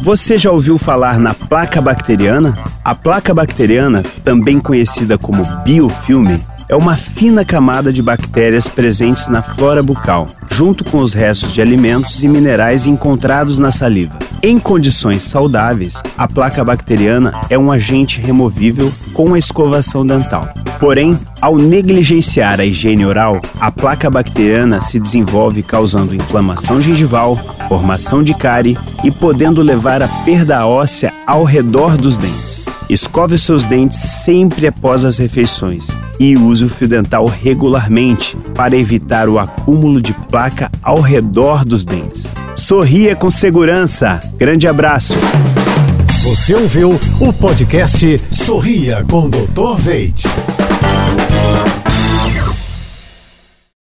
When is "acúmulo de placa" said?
39.38-40.70